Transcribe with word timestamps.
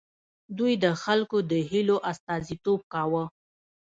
دوی 0.57 0.73
د 0.83 0.85
خلکو 1.03 1.37
د 1.51 1.53
هیلو 1.69 1.97
استازیتوب 2.11 2.79
کاوه. 2.93 3.23